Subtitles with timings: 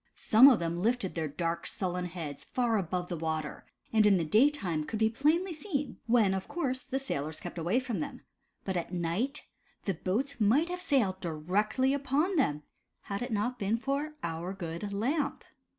[0.15, 4.25] Some of them lifted their dark, sullen heads far above the water, and in the
[4.25, 8.21] daytime could be plainly seen, when of course, the sailors kept away from them,
[8.65, 9.43] but at night,
[9.83, 12.63] the boats might have sailed directly upon them,
[13.01, 15.43] had it not been for our good Lamp.